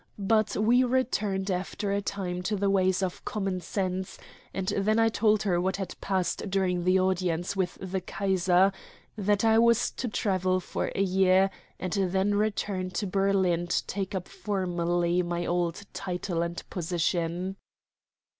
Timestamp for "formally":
14.27-15.21